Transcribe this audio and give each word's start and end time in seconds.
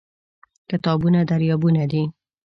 کتابونه 0.69 1.19
دریابونه 1.29 1.85
دي. 1.91 2.03